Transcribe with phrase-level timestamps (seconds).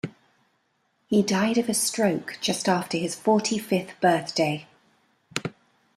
[1.05, 4.65] He died of a stroke just after his forty-fifth birthday.